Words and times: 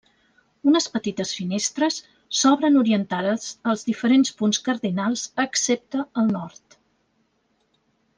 Unes 0.69 0.85
petites 0.93 1.33
finestres 1.39 1.97
s'obren 2.37 2.79
orientades 2.81 3.45
als 3.73 3.83
diferents 3.89 4.33
punts 4.39 4.61
cardinals 4.69 5.27
excepte 5.45 6.03
el 6.23 6.33
nord. 6.39 6.79